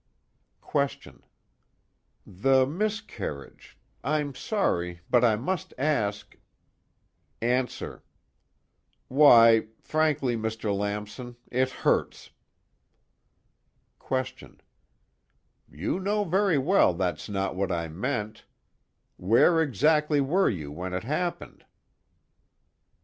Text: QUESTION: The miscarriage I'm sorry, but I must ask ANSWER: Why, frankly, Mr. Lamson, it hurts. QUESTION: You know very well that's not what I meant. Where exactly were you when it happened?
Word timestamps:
QUESTION: 0.61 1.21
The 2.25 2.65
miscarriage 2.65 3.77
I'm 4.03 4.33
sorry, 4.33 5.01
but 5.11 5.23
I 5.23 5.35
must 5.35 5.75
ask 5.77 6.35
ANSWER: 7.39 8.03
Why, 9.09 9.67
frankly, 9.79 10.35
Mr. 10.35 10.75
Lamson, 10.75 11.35
it 11.51 11.69
hurts. 11.69 12.31
QUESTION: 13.99 14.61
You 15.71 15.99
know 15.99 16.23
very 16.23 16.57
well 16.57 16.95
that's 16.95 17.29
not 17.29 17.55
what 17.55 17.71
I 17.71 17.87
meant. 17.87 18.45
Where 19.17 19.61
exactly 19.61 20.19
were 20.19 20.49
you 20.49 20.71
when 20.71 20.95
it 20.95 21.03
happened? 21.03 21.63